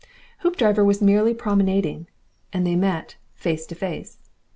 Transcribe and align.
Hoopdriver 0.39 0.83
was 0.83 0.99
merely 0.99 1.31
promenading, 1.35 2.07
and 2.51 2.65
they 2.65 2.75
met 2.75 3.17
face 3.35 3.67
to 3.67 3.75
face. 3.75 4.17